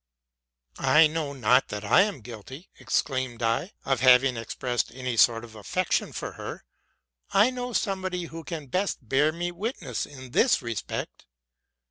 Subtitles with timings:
[0.79, 5.53] '?—'*I know not that I am guilty,'' exclaimed I, 'Cot 'having expressed any sort of
[5.53, 6.65] affection for her.
[7.29, 11.27] I know somebody who can best: bear me witness in this respect.